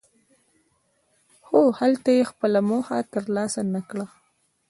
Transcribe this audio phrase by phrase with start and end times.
[1.45, 4.05] خو هلته یې خپله موخه ترلاسه نکړه.